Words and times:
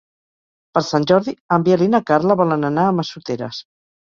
Per 0.77 0.81
Sant 0.87 1.05
Jordi 1.11 1.33
en 1.57 1.67
Biel 1.67 1.83
i 1.87 1.89
na 1.97 2.01
Carla 2.09 2.39
volen 2.41 2.67
anar 2.71 2.87
a 2.89 2.97
Massoteres. 3.03 3.63